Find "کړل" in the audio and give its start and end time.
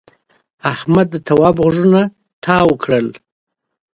2.83-3.07